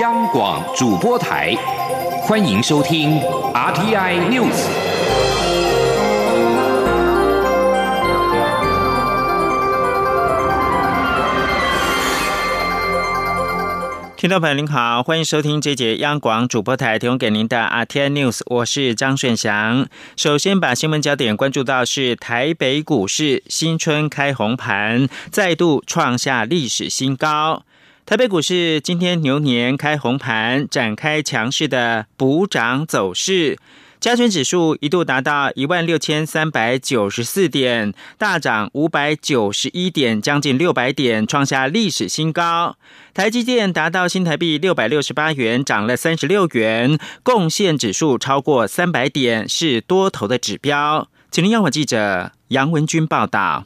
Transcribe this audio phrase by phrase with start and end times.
[0.00, 1.54] 央广主播台，
[2.22, 3.20] 欢迎收听
[3.52, 4.50] RTI News。
[14.16, 19.86] 听众朋友您好，欢迎收听这节央广主播台提供给您的 RTI News，我是张顺祥。
[20.16, 27.62] 首先把新闻焦点关注到是台北股市新春开红盘，再度创下历史新高。
[28.06, 33.58] 台北股市今天牛年开红盘，展开强势的补涨走势。
[33.98, 42.76] 加权指数一度达到一万六千三百九十四点，大涨五百九十一点，将近六百点，创下历史新高。
[43.14, 51.08] 台积电达到新台币六百六十八元，涨了三十六元，贡献指数超过三百点，是多头的指标。
[51.30, 53.64] 请您央广记者杨文军报道。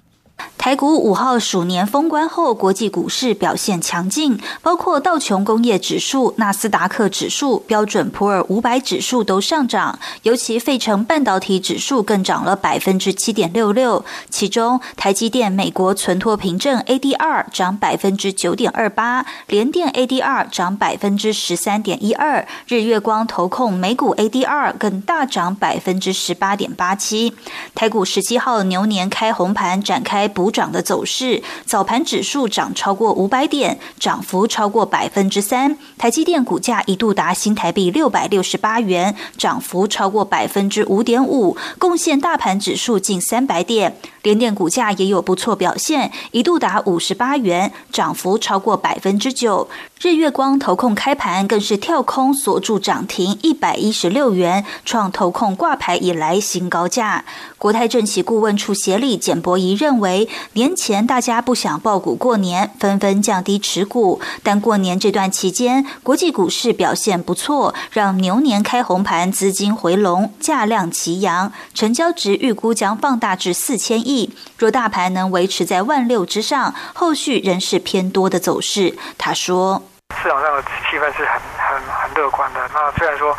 [0.69, 14.05] 台股五号鼠年封关后，国际股市表现强劲，包括道琼工业指数、纳斯达克指数、标准普尔五百指数都上涨，尤其费城半导体指数更涨了百分之七点六六。
[14.29, 27.32] 其中，台积电美国存托凭证 ADR 涨百分之九点二八，联电 ADR 涨百分之十三点一二，日月光投控美股 ADR 更大涨百分之十八点八七。
[27.75, 30.29] 台股十七号牛年开红盘，展开。
[30.29, 35.78] 补涨的走势，早盘指数涨超过五百点，涨幅超过百分之三。
[35.96, 43.96] 台积电股价一度达新台币六百六十八元，涨幅超过百分之五点五，贡献大盘指数近三百点。
[44.24, 49.68] 联电股价也有不错表现，一度达五十八元，涨幅超过百分之九。
[50.01, 57.24] 日月光投控开盘更是跳空锁住涨停一百一十六元，创投控挂牌以来新高价。
[57.56, 74.34] 国泰政企顾问处协理简博仪认为，年前大家不想爆股过年，纷纷降低持股，但过年这段期间，国际股市表现不错，让牛年开红盘，资金回笼，价量齐扬，成交值预估将放大至四千亿。
[74.56, 78.97] 若大盘能维持在万六之上，后续仍是偏多的走势。
[79.16, 79.82] 他说。
[80.22, 82.60] 市场上的气氛是很很很乐观的。
[82.72, 83.37] 那虽然说，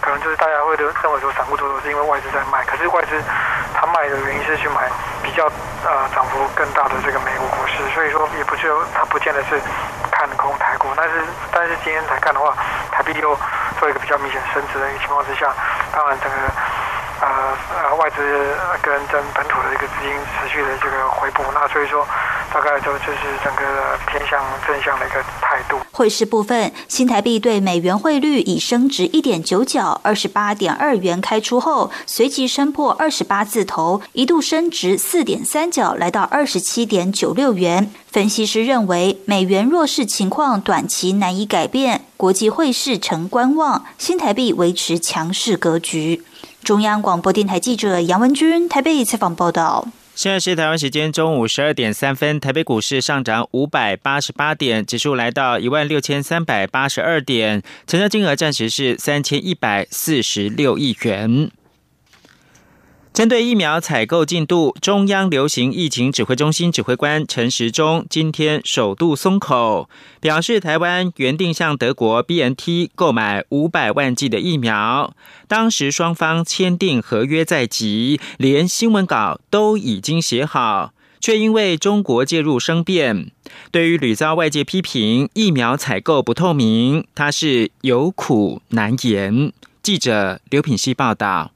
[0.00, 3.20] 可能就是大家会认认为说散户多头是因为外资在卖，可是外资
[3.84, 4.88] 他卖的原因是去买
[5.22, 5.44] 比较
[5.84, 9.60] 呃涨幅更大的这个美国股市，所以说也不是他不见得是
[10.10, 10.88] 看空台股。
[10.96, 11.20] 但是
[11.52, 12.56] 但是今天才看的话，
[12.90, 13.36] 台币又
[13.78, 15.52] 做一个比较明显升值的一个情况之下，
[15.92, 16.34] 当然这个
[17.24, 17.56] 呃
[17.88, 18.20] 呃外资
[18.82, 22.06] 跟跟本土的一个资金持续的这个回补，那所以说。
[22.52, 25.76] 大概就就是整个偏向正向的一个态度。
[25.90, 37.92] 汇市部分，新台币对美元汇率已升值一点九角，二十八点二元开出后，随即升破二十八字头，一度升值四点三角，来到二十七点九六元。
[38.12, 46.22] 分析师认为，美元弱势情况短期难以改变，国际汇市呈观望，新台币维持强势格局。
[46.64, 49.86] 中央广播电台记者杨文君台北采访报道。
[50.14, 61.50] 现在是台湾时间中午十二点三分，台北股市上涨五百八十八点，指数来到一万六千三百八十二点，成交金额暂时是三千一百四十六亿元。
[63.14, 69.88] 针对疫苗采购进度，中央流行疫情指挥中心指挥官陈时中今天首度松口，
[70.20, 75.14] 表示台湾原定向德国 B N T 购买五百万剂的疫苗，
[75.46, 83.30] 当时双方签订合约在即，连新闻稿都已经写好，却因为中国介入生变，
[83.70, 89.52] 对于屡遭外界批评疫苗采购不透明，他是有苦难言。
[89.80, 91.53] 记者刘品希报道。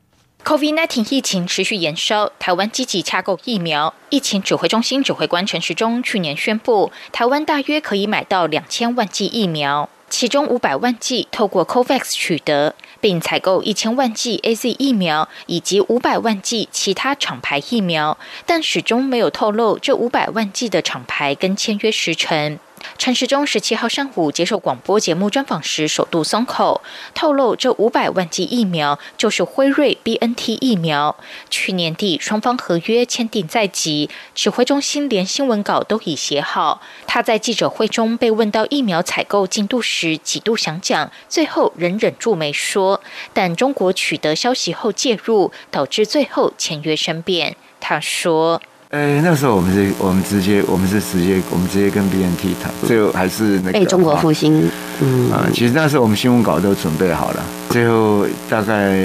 [0.49, 3.93] COVID-19 疫情持续延烧，台湾积极洽购疫苗。
[4.09, 18.17] 疫情指挥中心指挥官陈时中去年宣布，台湾大约可以买到两千万剂疫苗，其中五百万剂透过 COVAX 取得，并采购一千万剂 AZ 疫苗以及五百万剂其他厂牌疫苗，
[18.47, 22.59] 但始终没有透露这五百万剂的厂牌跟签约时程。
[22.97, 26.83] 陈时中十七号上午接受广播节目专访时，首度松口，
[27.15, 31.17] 透露这五百万剂疫苗就是辉瑞 B N T 疫苗。
[31.49, 36.81] 去年底双方合约签订在即，指挥中心连新闻稿都已写好。
[37.07, 43.01] 他在记者会中被问到疫苗采购进度时，几度想讲，最后仍忍住没说。
[43.33, 47.57] 但中国取得消息后介入，导致最后签约生变。
[47.81, 48.61] 他说。
[48.91, 54.67] 哎，那时候我们是，我们直接，我们是直接，我们直接跟 BNT 谈，最后还是那个被中国复兴。
[55.03, 58.97] 嗯啊，其实那时候我们新闻稿都准备好了，最后大概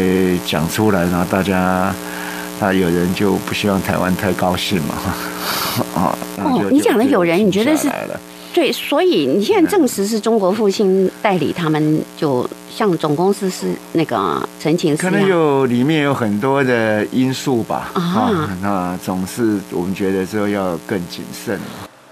[0.45, 1.93] 讲出来，然后大家，
[2.61, 4.95] 啊，有人就不希望台湾太高兴嘛，
[5.95, 7.89] 啊，哦，你讲的有人，你觉得是
[8.53, 17.89] 对，所以你现在证实是中国复兴代理，他们就像总公司是那个陈情，可能有里面有很多的因素吧。
[17.95, 21.59] 啊，那总是我们觉得说要更谨慎。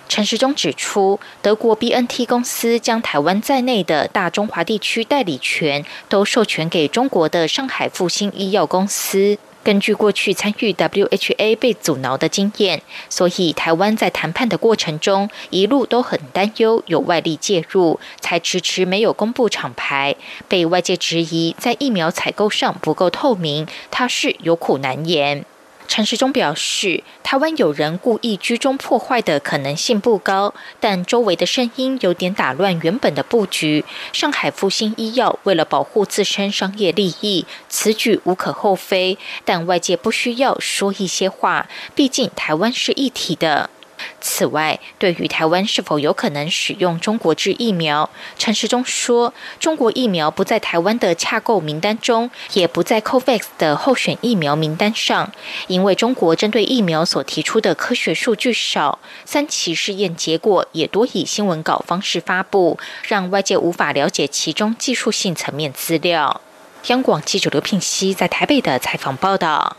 [0.10, 9.38] 陈时中指出，德国 B N T 公司将台湾在内的大中华地区代理权都授权给中国的上海复兴医药公司。
[9.64, 20.16] 根据过去参与 W H A 被阻挠的经验，所以台湾在谈判的过程中一路都很担忧有外力介入，才迟迟没有公布厂牌，
[20.48, 25.46] 被外界质疑在疫苗采购上不够透明，他是有苦难言。
[25.94, 33.84] 陈时中表示，台湾有人故意居中破坏的可能性不高，但周围的声音有点打乱原本的布局。
[34.14, 43.70] 上海复兴医药为了保护自身商业利益，此举无可厚非，但外界不需要说一些话，毕竟台湾是一体的。
[44.20, 55.32] 此外，对于台湾是否有可能使用中国制疫苗，陈时中说，中国疫苗不在台湾的洽购名单中，也不在 COVAX 的候选疫苗名单上，
[55.68, 66.42] 因为中国针对疫苗所提出的科学数据少，三期试验结果也多以新闻稿方式发布，让外界无法了解其中技术性层面资料。
[66.88, 69.78] 央广记者刘聘熙在台北的采访报道。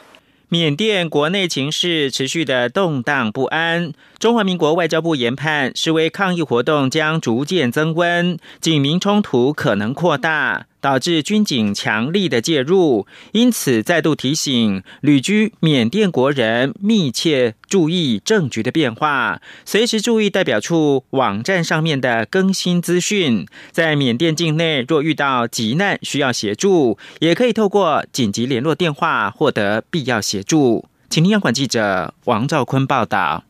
[0.49, 3.95] 缅甸国内情势持续的动荡不安。
[4.23, 10.67] 中华民国外交部研判，示威抗议活动将逐渐增温，警民冲突可能扩大。
[10.81, 23.45] 导致军警强力的介入，因此再度提醒旅居缅甸国人密切注意政局的变化，随时注意代表处网站上面的更新资讯。
[23.73, 30.85] 在缅甸境内，若遇到急难需要协助，也可以透过紧急联络电话获得必要协助。
[31.11, 33.43] 请听央广记者王兆坤报道。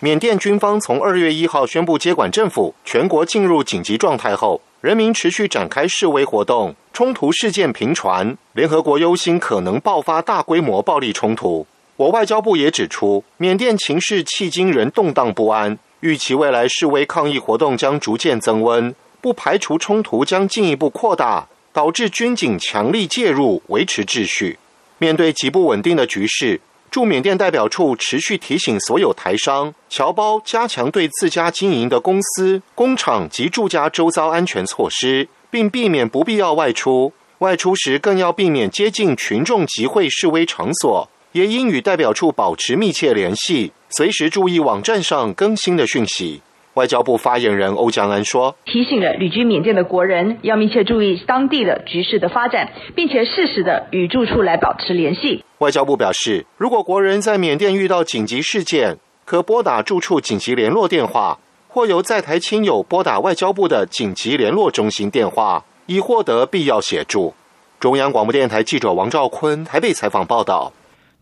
[0.00, 4.60] 缅甸军方从二月一号宣布接管政府，全国进入紧急状态后。
[4.82, 11.66] 人民持续展开示威活动，冲突事件频传，联合国忧心可能爆发大规模暴力冲突。
[11.96, 24.58] 我外交部也指出，缅甸情势迄今仍动荡不安，预期未来示威抗议活动将逐渐增温，不排除冲突将进一步扩大，导致军警强力介入维持秩序。
[24.98, 26.60] 面对极不稳定的局势。
[26.90, 37.12] 驻缅甸代表处持续提醒所有台商、侨胞加强对自家经营的公司、工厂及住家周遭安全措施，并避免不必要外出。
[37.40, 46.40] 外出时更要避免接近群众集会示威场所，也应与代表处保持密切联系，随时注意网站上更新的讯息。
[46.76, 67.32] 外交部发言人欧江安说：“提醒了旅居缅甸的国人要密切注意当地的局势的发展，并且适时的与住处来保持联系。”外交部表示，如果国人在缅甸遇到紧急事件，可拨打住处紧急联络电话，或由在台亲友拨打外交部的紧急联络中心电话，以获得必要协助。
[67.80, 70.70] 中央广播电台记者王兆坤台北采访报道。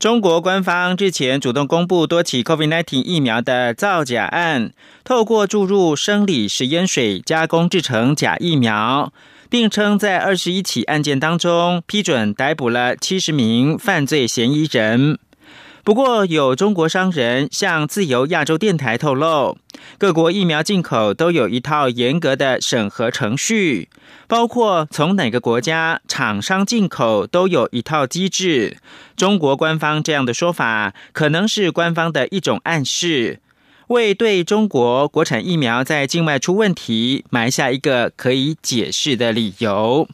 [0.05, 4.71] 中国官方日前主动公布多起 COVID-19 疫苗的造假案，
[5.03, 9.15] 透过注入生理食盐水加工制成假疫苗，
[9.49, 15.19] 并称在二十一起案件当中批准逮捕了七十名犯罪嫌疑人。
[15.83, 19.57] 不过，有中国商人向自由亚洲电台透露，
[19.97, 23.89] 各国疫苗进口都有一套严格的审核程序，
[24.27, 28.79] 包括从哪个国家厂商进口都有一套机制。
[29.17, 33.41] 中国官方这样的说法，可能是官方的一种暗示，
[33.87, 40.09] 为对中国国产疫苗在境外出问题埋下一个可以解释的理由。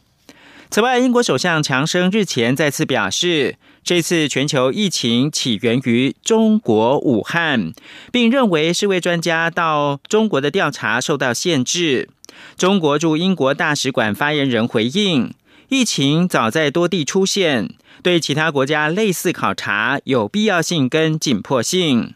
[0.69, 3.57] 此外，英国首相强生日前再次表示。
[3.83, 7.73] 这次全球疫情起源于中国武汉，
[8.11, 12.09] 并认为世卫专家到中国的调查受到限制。
[12.55, 15.33] 中国驻英国大使馆发言人回应：
[15.69, 17.73] 疫情早在多地出现，
[18.03, 22.13] 对其他国家类似考察有必要性跟紧迫性。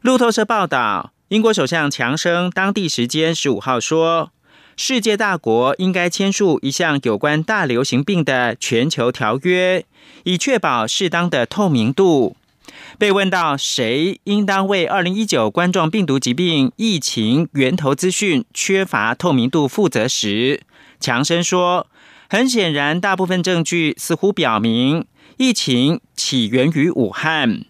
[0.00, 4.30] 路透社报道，英国首相强生当地时间十五号说。
[4.76, 9.84] 世界大国应该签署一项有关大流行病的全球条约，
[10.24, 12.36] 以确保适当的透明度。
[12.98, 20.62] 被问到谁应当为二零一九冠状病毒疾病疫情源头资讯缺乏透明度负责时，
[20.98, 21.86] 强生说
[22.28, 27.64] ：“很显然，大部分证据似乎表明疫情起源于武汉。”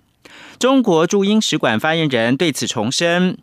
[0.59, 3.39] 中国驻英使馆发言人对此重申。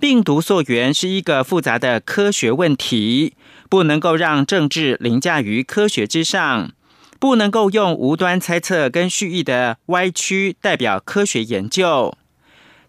[0.00, 3.34] 病毒溯源是一个复杂的科学问题，
[3.68, 6.72] 不能够让政治凌驾于科学之上，
[7.18, 12.14] 不能够用无端猜测跟蓄意的歪曲代表科学研究。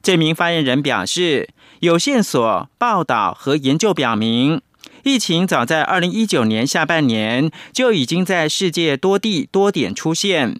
[0.01, 1.50] 这名发言人表示，
[1.80, 4.62] 有线索报道和研究表明，
[5.04, 10.60] 疫情早在二零一九年下半年就已经在世界多地多点出现，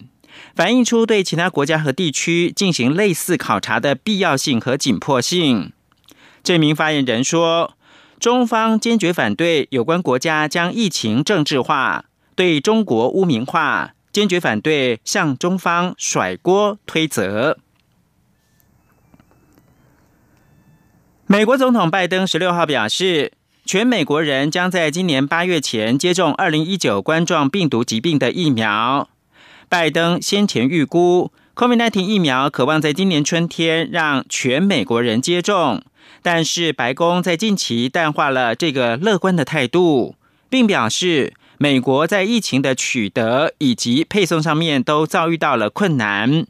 [0.56, 5.72] 反映出对其他国家和地区进行类似考察的必要性和紧迫性。
[6.46, 7.74] 这名发言人说
[8.22, 12.04] ：“中方坚决反对有关国家将疫情政治化，
[12.36, 17.58] 对中国污名化，坚决反对向中方甩锅推责。”
[21.26, 23.32] 美国总统拜登十六号表示，
[23.66, 29.10] 全美国人将在今年八月前接种二零一九冠状病毒疾病的疫苗。
[29.68, 35.82] 拜登先前预估，COVID-19 疫苗渴望在今年春天让全美国人接种，
[36.22, 40.16] 但是白宫在近期淡化了这个乐观的态度，
[40.50, 46.46] 并表示，美国在疫情的取得以及配送上面都遭遇到了困难。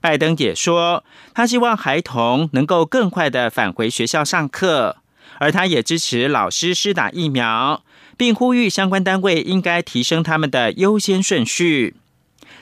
[0.00, 4.96] 拜登也说，他希望孩童能够更快的返回学校上课，
[5.38, 7.84] 而他也支持老师施打疫苗，
[8.16, 11.94] 并呼吁相关单位应该提升他们的优先顺序。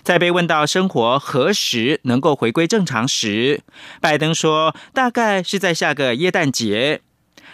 [0.06, 3.62] 在被问到生活何时能够回归正常时，
[4.00, 7.00] 拜登说，大概是在下个耶诞节。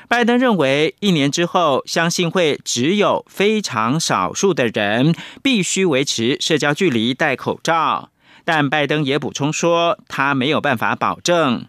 [0.07, 8.11] 拜登认为，一年之后，相信会只有非常少数的人必须维持社交距离、戴口罩。
[8.45, 11.65] 但拜登也补充说，他没有办法保证。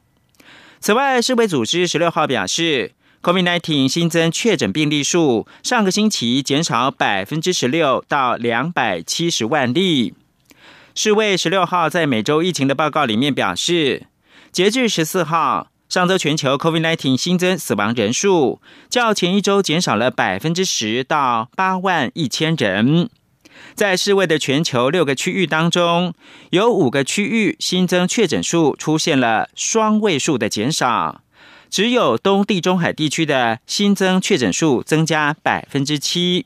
[0.82, 10.16] 此外，世卫组织十六号表示，COVID-19 新增确诊病例数上个星期减少百分之十六到两百七十万例。
[10.96, 14.06] 世卫十六号在每周疫情的报告里面表示，
[14.52, 23.10] 截至十四号，上周全球 COVID-19 新增死亡人数较前一周减少了百分之十到八万一千人。
[23.74, 26.14] 在世卫的全球六个区域当中，
[26.52, 31.22] 有五个区域新增确诊数出现了双位数的减少，
[31.72, 36.46] 只有东地中海地区的新增确诊数增加百分之七。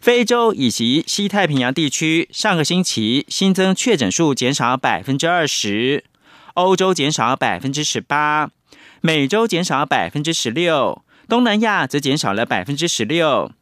[0.00, 6.04] 非洲以及西太平洋地区上个星期新增确诊数减少百分之二十，
[6.54, 8.50] 欧洲减少百分之十八，
[9.02, 13.52] 美洲减少百分之十六，东南亚则减少了百分之十六。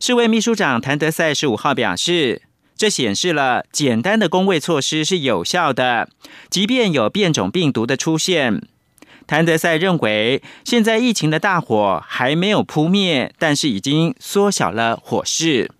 [0.00, 2.42] 世卫秘书长谭德赛十五号表示，
[2.76, 6.08] 这显示了简单的工卫措施是有效的，
[6.50, 8.60] 即便有变种病毒的出现。
[9.28, 15.70] 谭德赛认为，现在疫情的大火还没有扑灭，但是已经缩小了火势。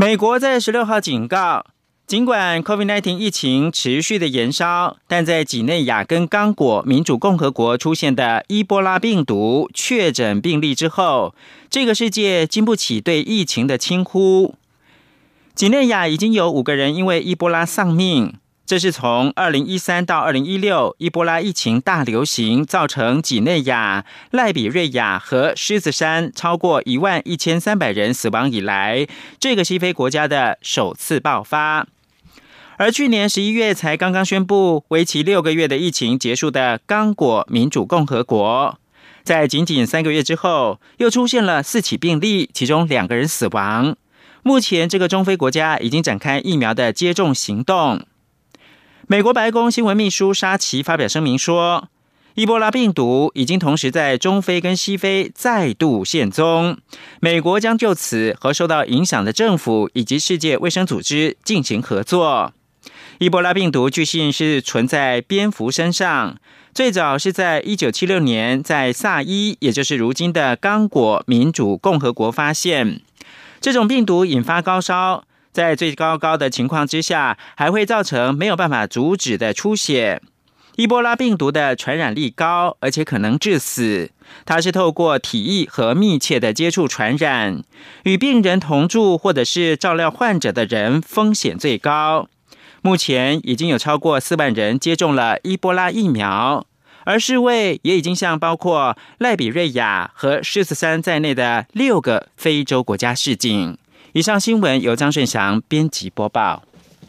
[0.00, 1.62] 美国在十六号警告。
[2.06, 11.34] 尽管 COVID-19 疫情持续的延烧，但在几内亚跟刚果民主共和国出现的伊波拉病毒确诊病例之后，
[11.68, 14.54] 这个世界经不起对疫情的轻忽。
[15.54, 18.38] 几内亚已经有五个人因为伊波拉丧命，
[18.70, 29.08] 这是从2013到2016伊波拉疫情大流行，造成几内亚、赖比瑞亚和狮子山超过一万一千三百人死亡以来，
[29.40, 31.88] 这个西非国家的首次爆发。
[32.76, 38.78] 而去年十一月才刚刚宣布为期六个月的疫情结束的刚果民主共和国，
[39.24, 43.96] 在仅仅三个月之后，又出现了四起病例，其中两个人死亡。
[44.44, 48.06] 目前，这个中非国家已经展开疫苗的接种行动。
[49.10, 51.88] 美国白宫新闻秘书沙奇发表声明说，
[52.36, 56.78] 伊波拉病毒已经同时在中非跟西非再度现踪，
[57.18, 62.52] 美国将就此和受到影响的政府以及世界卫生组织进行合作。
[63.18, 66.36] 伊波拉病毒据信是存在蝙蝠身上，
[66.72, 73.00] 最早是在一九七六年在萨伊，也就是如今的刚果民主共和国发现。
[73.60, 80.22] 这种病毒引发高烧，在最高高的情况之下，还会造成没有办法阻止的出血。
[80.76, 84.10] 伊波拉病毒的传染力高，而且可能致死。
[84.46, 87.62] 它是透过体液和密切的接触传染，
[88.04, 92.28] 与病人同住或者是照料患者的人风险最高。
[92.80, 96.64] 目前已经有超过四万人接种了伊波拉疫苗，
[97.04, 103.76] 而世卫也已经向包括赖比瑞亚和狮子山在内的六个非洲国家示警。
[104.12, 106.64] 以上新闻由张顺祥编辑播报。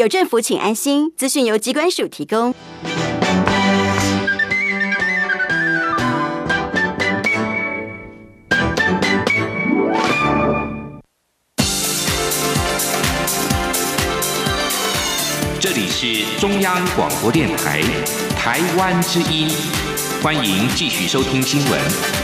[0.00, 2.54] 有政府请安心资讯由机关署提供。
[15.60, 17.82] 这里是中央广播电台
[18.38, 19.50] 台湾之音
[20.22, 22.19] 欢迎继续收听新闻。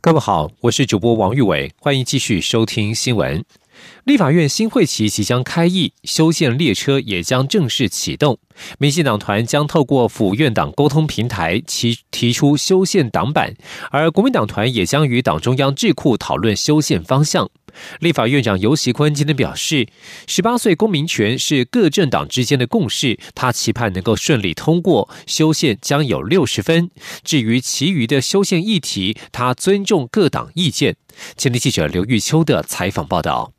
[0.00, 3.44] 各位好，我是主播王玉伟，欢迎继续收听新闻。
[4.04, 8.38] 立法院新会期即将开议，修宪列车也将正式启动。
[8.78, 13.56] 民进党团将透过府院党沟通平台提提出修宪党版，
[13.90, 17.50] 而国民党团也将与党中央智库讨论修宪方向。
[18.00, 19.88] 立法院长尤习坤今天表示，
[20.26, 26.90] 十八岁公民权是各政党之间的共识，他期盼能够顺利通过修宪，将有六十分。
[27.22, 30.96] 至于其余的修宪议题，他尊重各党意见。
[31.36, 33.57] 前天记者刘玉秋的采访报道。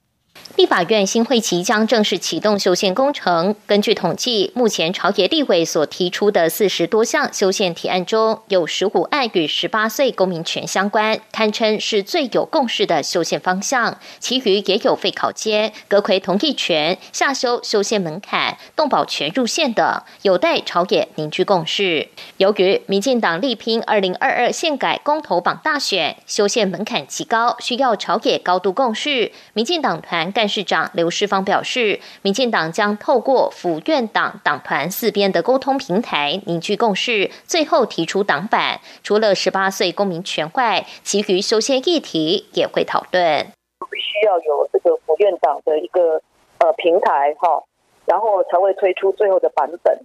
[0.59, 3.55] 立法院新会期将正式启动修宪工程。
[3.65, 13.97] 根据统计，目前朝野立委所提出的四十多项修宪提案中，有十五案与十八岁公民权相关，堪称是最有共识的修宪方向。
[14.19, 22.09] 其余也有废考监、阁魁同意权、下修修宪门槛、动保权入宪等，有待朝野凝聚共识。
[22.35, 29.31] 由于民进党力拼二零二二宪改公投榜大选，修宪门槛极高，需要朝野高度共识。
[29.53, 30.48] 民进党团干。
[30.49, 38.81] 市长刘世芳表示，民进党将透过府院党党团四边的沟通平台凝聚共识，最后提出党版。
[39.03, 43.45] 除了十八岁公民权外，其余修宪议题也会讨论。
[43.91, 46.21] 必须要有这个府院党的一个
[46.57, 47.63] 呃平台哈，
[48.05, 49.99] 然后才会推出最后的版本。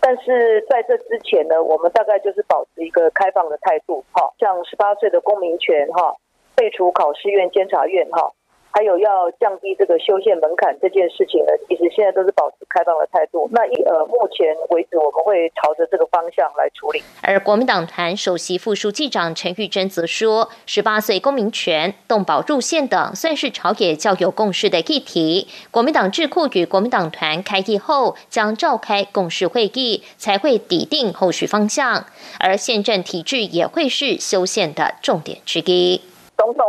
[0.00, 6.16] 但是在这之前呢，我们大概就是保持一个开放的态度哈，像十八岁的公民权哈，
[6.56, 8.32] 废除考试院、监察院哈。
[8.72, 13.48] 还有要降低这个修宪门槛这件事情呢，其实现在都是保持开放的态度。
[13.52, 17.02] 那一呃，目前为止我们会朝着这个方向来处理。
[17.20, 25.48] 而国民党团首席副书记长陈玉珍则说，十八岁公民权、动保入宪等算是朝野较有共识的议题。
[25.70, 32.06] 国民党智库与国民党团开议后，将召开共识会议，才会拟定后续方向。
[32.38, 36.00] 而宪政体制也会是修宪的重点之一。
[36.36, 36.64] 总统。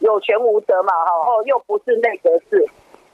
[0.00, 2.64] 有权无责嘛，哈，哦，又不是内阁制，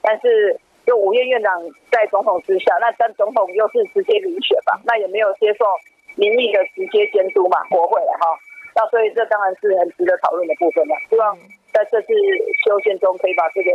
[0.02, 5.64] 但是就五院院长在总统之下，那但总统又是直接遴选吧，那也没有接受
[6.16, 8.26] 民意的直接监督嘛，国会哈，
[8.74, 10.94] 那所以这当然是很值得讨论的部分了。
[11.08, 11.36] 希望
[11.72, 12.12] 在这次
[12.64, 13.70] 修宪中可以把这个。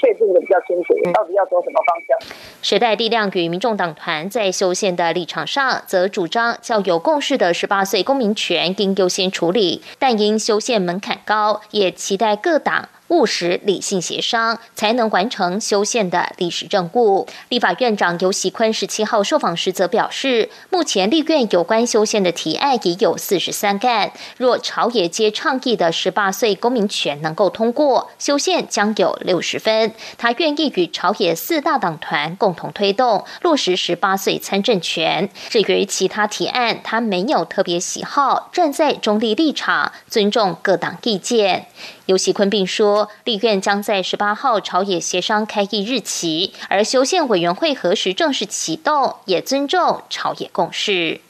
[0.00, 2.36] 确定的比较清楚，到底要走什么方向？
[2.62, 12.88] 时代力量与民众党团在修宪的立场上，则主张较有共识的十八岁公民权应优先处理，但因修宪门槛高，也期待各党。
[13.10, 17.28] 务实理性协商，才能完成修宪的历史任务。
[17.48, 29.92] 立法院长游锡坤十七号受访时则表示，目前立院有关修宪的提案已有四十三案，若朝野皆倡议的十八岁公民权能够通过，修宪将有六十分。
[30.16, 35.28] 他愿意与朝野四大党团共同推动落实十八岁参政权。
[35.48, 41.66] 至于其他提案，他没有特别喜好，站在中立立场，尊重各党意见。
[42.10, 51.20] 尤喜坤并说，立院将在十八号朝野协商开议日期，而修宪委员会何时正式启动，也尊重朝野共识。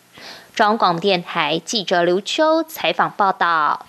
[0.55, 3.85] 中央广播电台记者刘秋采访报道。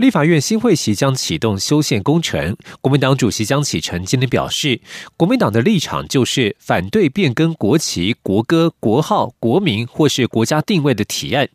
[0.00, 2.56] 立法院新会期将启动修宪工程。
[2.80, 4.80] 国民党主席江启臣今天表示，
[5.14, 11.46] 国民党的立场就是反对变更国旗、国歌、国号、国名或是国家定位的提案。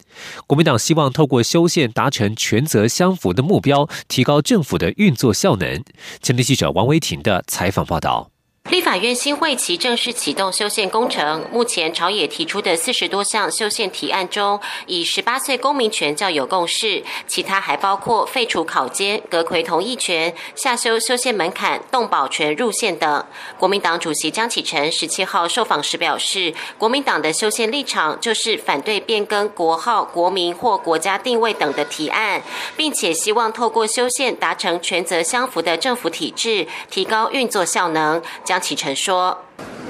[0.46, 5.84] 国民党希望透过修宪达成权责相符的目标，提高政府的运作效能。
[6.22, 8.35] 前天记者王维婷的采访报道。
[8.72, 11.46] 立法院新会期正式启动修宪工程。
[11.52, 23.24] 目前朝野提出的四十多项修宪提案中，以十八岁公民权较有共识，其他还包括废除考监、阁魁同意权、下修修宪门槛、动保权入宪等。
[23.60, 32.42] 国民党主席江启臣十七号受访时表示，国民党的修宪立场就是反对变更国号、国民或国家定位等的提案，
[32.76, 38.20] 并且希望透过修宪达成权责相符的政府体制，提高运作效能。
[38.56, 39.38] 江启臣说：“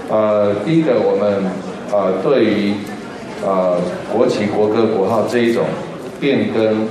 [0.10, 1.52] 呃，第一个，我们
[1.92, 2.74] 呃，对于
[3.46, 3.78] 呃
[4.12, 5.66] 国旗、国歌、国号这一种
[6.20, 6.88] 变更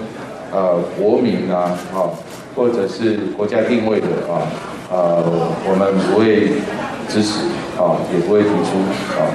[0.52, 2.14] 呃国民啊，啊，
[2.54, 4.46] 或者是国家定位的啊，
[4.88, 5.24] 呃，
[5.66, 6.46] 我们不会
[7.08, 7.40] 支持
[7.76, 8.78] 啊，也不会提出
[9.18, 9.26] 啊。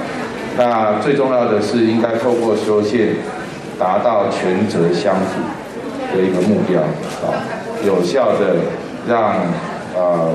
[0.56, 3.16] 那最重要的是，应该透过修宪，
[3.78, 5.42] 达到权责相符
[6.16, 7.36] 的一个目标啊，
[7.84, 8.56] 有效的
[9.06, 9.34] 让
[9.94, 10.32] 呃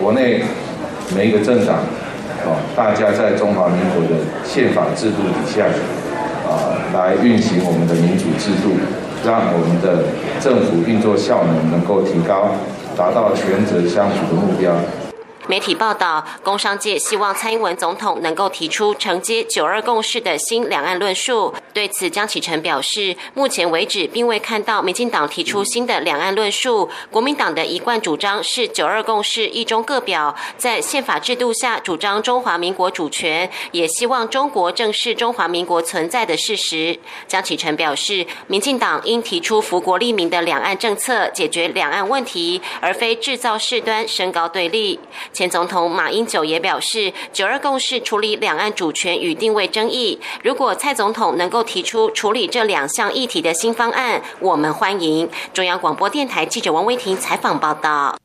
[0.00, 0.42] 国内。”
[1.14, 5.66] 每一个政党，啊，大家在中华民国的宪法制度底下，
[6.48, 8.72] 啊，来运行我们的民主制度，
[9.24, 10.04] 让我们的
[10.40, 12.50] 政府运作效能能够提高，
[12.96, 14.72] 达到权责相符的目标。
[15.48, 21.52] 媒体报道，工商界希望蔡英文总统能够提出承接“九二共识”的新两岸论述。
[21.72, 26.90] 对此，江启臣表示，目前为止并未看到民进党提出新的两岸论述。
[27.10, 36.98] 国民党的一贯主张是“九二共识”一中各表，在宪法制度下主张中华民国主权，也希望中国正视中华民国存在的事实。
[37.26, 45.00] 江启臣表示，民进党应提出福国利民的两岸政策，解决两岸问题，而非制造事端，升高对立。
[45.32, 50.20] 前总统马英九也表示，九二共识处理两岸主权与定位争议。
[50.42, 55.28] 如果蔡总统能够提出处理这两项议题的新方案，我们欢迎。
[55.52, 58.18] 中央广播电台记者王威婷采访报道。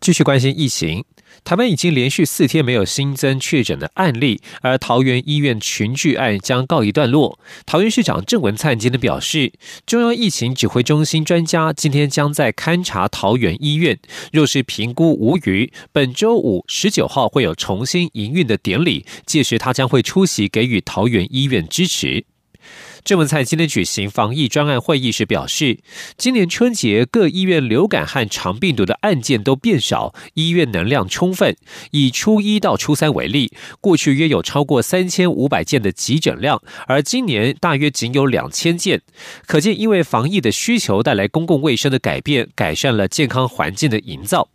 [0.00, 1.04] 继续关心疫情。
[1.48, 7.40] 台湾已经连续四天没有新增确诊的案例，而桃园医院群聚案将告一段落。
[7.64, 9.54] 桃园市长郑文灿今天表示，
[9.86, 13.98] 中央疫情指挥中心专家今天将在勘察桃园医院，
[14.30, 22.26] 若是评估无虞，本周五十九号会有重新营运的典礼，届时他将会出席，给予桃园医院支持。
[23.04, 25.78] 郑文灿今天举行防疫专案会议时表示，
[26.16, 31.56] 今年春节各医院流感和肠病毒的案件都变少，医院能量充分。
[31.92, 39.02] 以初一到初三为例，过去约有超过三千五百件的急诊量，而今年大约仅有两千件。
[39.46, 44.48] 可见，因为防疫的需求带来公共卫生的改变，改善了健康环境的营造。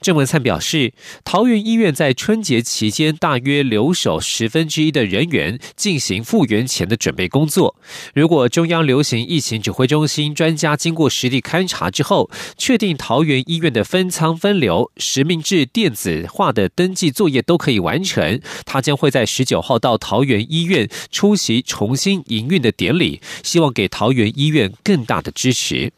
[0.00, 0.92] 郑文灿表示，
[1.24, 7.76] 桃园医院在春节期间大约留守十分之一的人员进行复原前的准备工作。
[8.14, 25.92] 如果中央流行疫情指挥中心专家经过实地勘查之后，确定桃园医院的分仓分流、实名制电子化的登记作业都可以完成，他将会在十九号到桃园医院出席重新营运的典礼，希望给桃园医院更大的支持。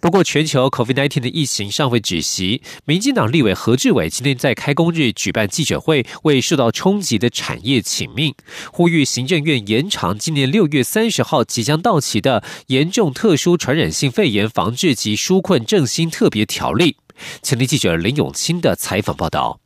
[0.00, 2.62] 不过，全球 COVID-19 的疫情尚未止息。
[2.86, 8.34] 民进党立委何志伟今天在开工日举办记者会，为受到冲击的产业请命，
[8.72, 16.96] 呼吁行政院延长今年六月三十号即将到期的严重特殊传染性肺炎防治及纾困振兴特别条例。
[17.42, 19.59] 前天记者林永清的采访报道。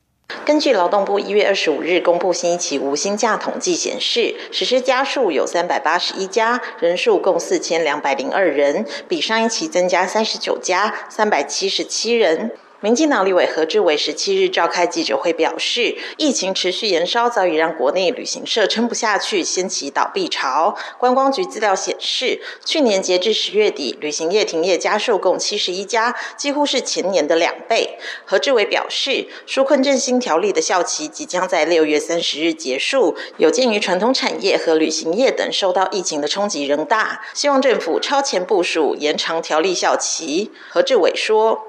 [0.45, 12.53] 根据劳动部一月二十五日公布新一期无薪假统计显示，实施家数有三百八十一家，人数共四千两百零二人，比上一期增加三十九家，三百七十七人。
[12.81, 20.77] 民进党立委何志伟十七日召开记者会表示，疫情持续延烧，早已让国内旅行社撑不下去，掀起倒闭潮。
[20.99, 27.97] 观光局资料显示，去年截至十月底，旅行业停业家数共七十一家，几乎是前年的两倍。
[28.27, 40.51] 何志伟表示，纾困振兴条例的效期即将在六月三十日结束，有鉴于传统产业和旅行业等受到疫情的冲击仍大，希望政府超前部署，延长条例效期。
[40.69, 41.65] 何志伟说。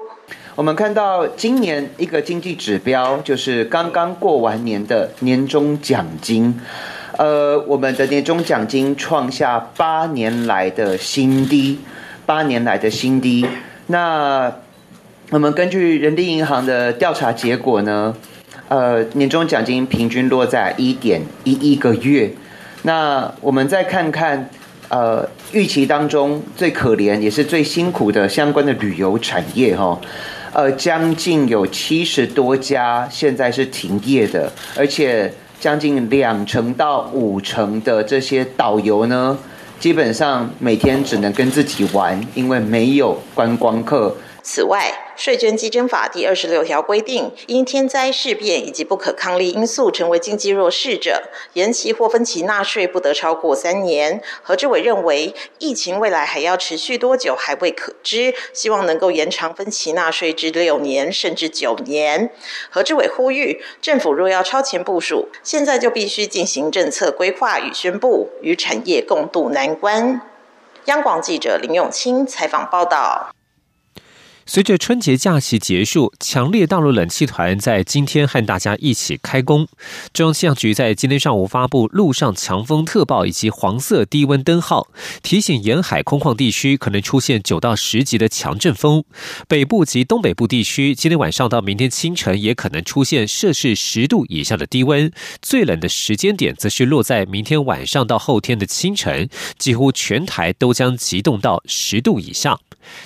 [0.56, 6.58] 我们看到今年一个经济指标，就是刚刚过完年的年终奖金，
[7.18, 11.78] 呃，我们的年终奖金创下八年来的新低，
[12.24, 13.46] 八年来的新低。
[13.88, 14.50] 那
[15.28, 18.16] 我们根据人力银行的调查结果呢，
[18.68, 22.32] 呃，年终奖金平均落在一点一一个月。
[22.84, 24.48] 那我们再看看，
[24.88, 30.00] 呃，预期当中最可怜也是最辛苦的相关的旅游产业，哈。
[30.56, 39.36] 呃，将近有七十多家现在是停业的，而且将近两成到五成的这些导游呢，
[39.78, 44.16] 基本上每天只能跟自己玩，因为没有观光客。
[44.48, 54.22] 此外，税捐基征法第二十六条规定，因天灾事变以及不可抗力因素成为经济弱势者，延期或分期纳税不得超过三年。
[54.42, 62.30] 何志伟认为，疫情未来还要持续多久还未可知，希望能够延长分期纳税至六年甚至九年。
[62.70, 70.20] 何志伟呼吁，政府若要超前部署，现在就必须进行政策规划与宣布，与产业共度难关。
[70.84, 73.35] 央广记者林永清采访报道。
[74.48, 79.66] 随着春节假期结束，强烈大陆冷气团在今天和大家一起开工。
[80.12, 84.86] 中央气象局在今天上午发布陆上强风特报以及黄色低温灯号，
[85.20, 89.02] 提醒沿海空旷地区可能出现九到十级的强阵风。
[89.48, 95.10] 北部及东北部地区今天晚上到明天清晨也可能出现摄氏十度以下的低温，
[95.42, 99.28] 最冷的时间点则是落在明天晚上到后天的清晨，
[99.58, 102.60] 几乎全台都将急冻到十度以下。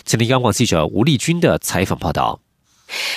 [0.04, 2.40] 前天，央广记者吴丽君的采访报道。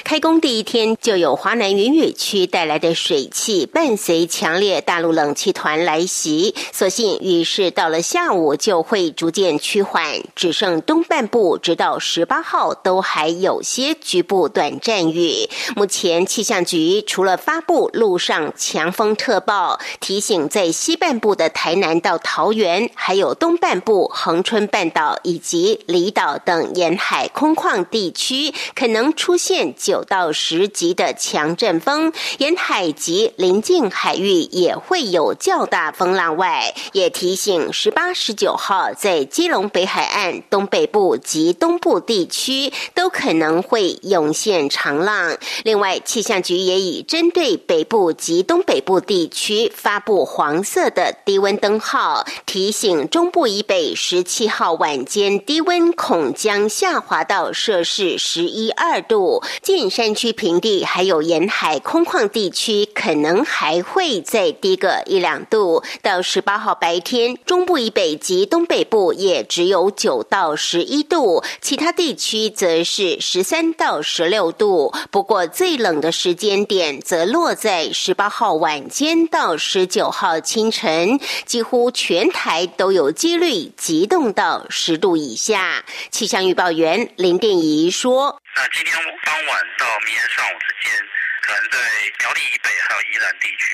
[0.03, 15.49] 开工第一天就有华南云雨区带来的水汽，伴随强烈大陆冷气团来袭，所幸雨势到了下午就会逐渐趋缓，只剩东半部直到十八号都还有些局部短暂雨。
[15.75, 29.62] 目前气象局除了发布路上强风特报，提醒在西半部的台南到桃园，还有东半部恒春半岛以及离岛等沿海空旷地区，可能出现。
[29.71, 36.33] 九到十级的强阵风，沿海及临近海域也会有较大风浪。
[36.35, 45.37] 外，也提醒十八、十九号在基隆北海岸东北部及东部地区都可能会涌现长浪。
[45.63, 59.43] 另外，气象局也已针对北部及东北部地区发布黄色的低温灯号，提醒中部以北十七号晚间低温恐将下滑到摄氏十一二度。
[59.61, 65.83] 近山区平地还有沿海空旷地区，可能还会再低个一两度。
[66.01, 74.93] 到十八号白天，中部以北及东北部也只有九到十一度，其他地区则是十三到十六度。
[75.11, 85.85] 不过最冷的时间点则落在十八号晚间到十九号清晨，几乎全台都有几率急冻到十度以下。
[86.11, 88.42] 气象预报员林电仪说。
[88.55, 91.09] 那今天傍晚到明天上午之间，
[91.43, 91.77] 可能在
[92.23, 93.65] 苗栗以北还有宜兰地区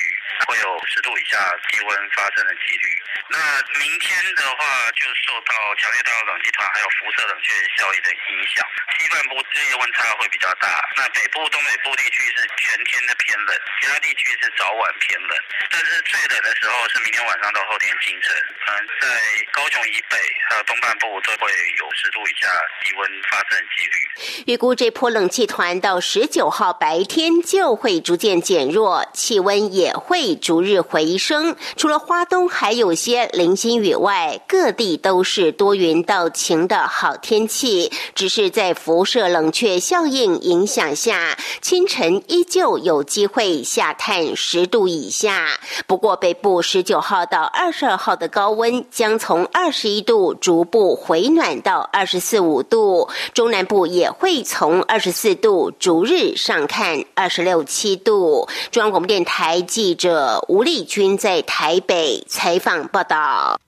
[0.49, 1.37] 会有十度以下
[1.69, 2.85] 低温发生的几率。
[3.29, 3.37] 那
[3.77, 8.65] 明天的话，就受到强烈大陆冷气团还有辐射冷却效应的影响，
[8.97, 10.81] 西半部日夜温差会比较大。
[10.97, 15.31] 那北部、东北部地区是全天的偏冷，其他地区是早晚偏冷。
[15.69, 18.33] 但是最冷的时候是明天晚上到后天清晨，
[18.65, 19.05] 可能在
[19.53, 20.17] 高雄以北
[20.49, 22.49] 还有东半部都会有十度以下
[22.81, 23.93] 低温发生几率。
[24.47, 24.69] 预估。
[24.79, 31.55] 这波冷气团到十九号白天就会逐渐减弱，气温也会逐日回升。
[31.77, 37.91] 除了花东还有些零星雨外，各地都是多云到晴的好天气。
[38.15, 45.47] 只是在辐射冷却效应影响下，清晨依旧有机会下探十度以下。
[45.85, 54.29] 不过北部十九号到二十二号的高温将从二十一度逐步回暖到二十四五度，中南部也会。
[54.49, 58.47] 从二十四度逐日上看二十六六七度。
[58.69, 63.59] 中央广播电台记者吴丽君在台北采访报道。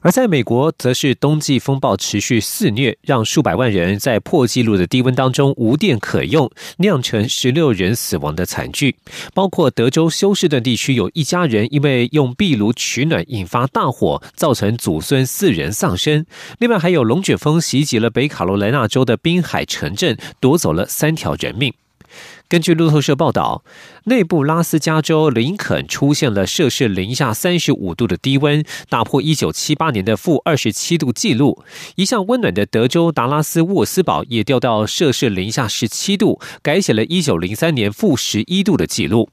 [0.00, 8.96] 而在美国，则是冬季风暴持续肆虐，让数百万人在破纪录的低温当中无电可用，酿成十六人死亡的惨剧。
[9.32, 16.26] 包括德州休斯顿地区有一家人因为用壁炉取暖引发大火，造成祖孙四人丧生。
[16.58, 21.72] 另外，还有龙卷风袭击了北卡罗来纳州的滨海城镇，夺走了三条人命。
[22.48, 23.64] 根据路透社报道，
[24.04, 31.62] 内布拉斯加州林肯出现了摄氏零下三十五度的低温，打破一九七八年的负二十七度纪录。
[31.96, 39.30] 一向温暖的德州达拉斯沃斯堡也掉到摄氏零下十七度，改写了一九零三年负十一度的记录。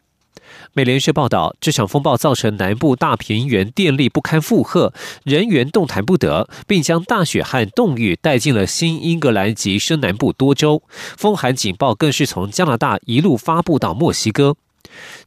[0.73, 4.93] 美联社报道，这场风暴造成南部大平原电力不堪负荷，
[5.23, 10.83] 人员动弹不得，并将大雪和冻雨带进了新英格兰及深南部多州。
[11.17, 14.55] 风寒警报更是从加拿大一路发布到墨西哥。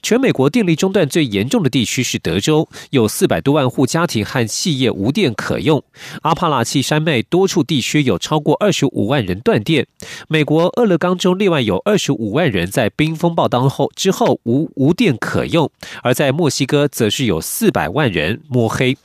[0.03, 5.83] 全美国电力中断最严重的地区是德州，有四百多万户家庭和企业无电可用。
[6.23, 9.87] 阿帕拉契山脉多处地区有超过二十五万人断电。
[10.29, 15.71] 美国俄勒冈州另外有二十五万人在冰风暴当后之后无无电可用，
[16.03, 18.97] 而在墨西哥则是有四百万人摸黑。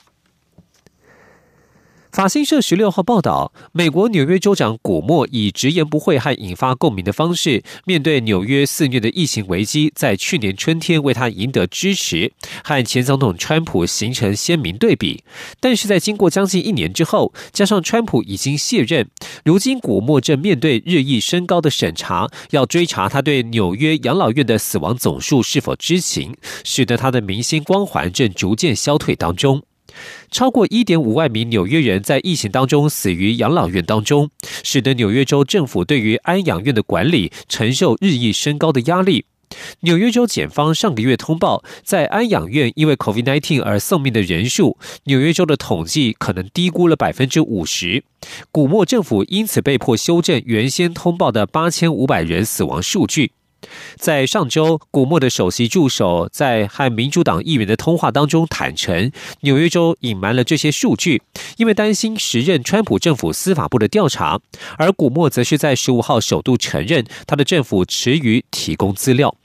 [2.18, 15.24] 法新社十六号报道，美国纽约州长古默以直言不讳和引发共鸣的方式，面对纽约肆虐的疫情危机，在去年春天为他赢得支持，和前总统川普形成鲜明对比。
[15.60, 19.08] 但是在经过将近一年之后，加上川普已经卸任，
[19.46, 29.67] 如今古默正面对日益升高的审查，要追查他对纽约养老院的死亡总数是否知情，使得他的明星光环正逐渐消退当中。
[30.30, 34.30] 超过一点五万名纽约人在疫情当中死于养老院当中，
[34.64, 39.26] 使得纽约州政府对于安养院的管理承受日益升高的压力。
[39.80, 48.04] 纽约州检方上个月通报，在安养院因为 COVID-19 而丧命的人数，纽约州的统计可能低估了百分之五十。
[48.52, 53.32] 古默政府因此被迫修正原先通报的八千五百人死亡数据。
[53.96, 61.22] 在上周，古默的首席助手在和民主党议员的通话当中坦诚，纽约州隐瞒了这些数据，
[61.58, 64.40] 因为担心时任川普政府司法部的调查。
[64.78, 69.36] 而古默则是在十五号首度承认，他的政府迟于提供资料。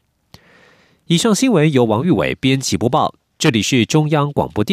[1.07, 4.71] 以上新闻由王玉伟编辑播报，这里是中央广播电。